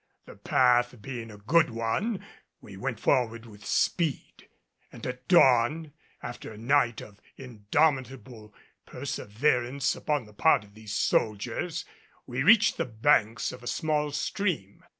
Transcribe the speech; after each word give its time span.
The 0.25 0.35
path 0.35 0.99
being 0.99 1.29
a 1.29 1.37
good 1.37 1.69
one 1.69 2.25
we 2.59 2.75
went 2.75 2.99
forward 2.99 3.45
with 3.45 3.63
speed; 3.63 4.49
and 4.91 5.05
at 5.05 5.27
dawn, 5.27 5.93
after 6.23 6.51
a 6.51 6.57
night 6.57 7.01
of 7.01 7.21
indomitable 7.37 8.51
perseverance 8.87 9.95
upon 9.95 10.25
the 10.25 10.33
part 10.33 10.63
of 10.63 10.73
these 10.73 10.93
soldiers, 10.95 11.85
we 12.25 12.41
reached 12.41 12.77
the 12.77 12.85
banks 12.85 13.51
of 13.51 13.61
a 13.61 13.67
small 13.67 14.09
stream. 14.09 14.83